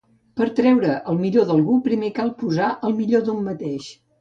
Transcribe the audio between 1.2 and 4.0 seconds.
millor d'algú primer cal posar el millor d'un mateix.